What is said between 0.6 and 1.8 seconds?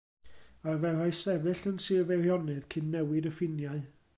Arferai sefyll yn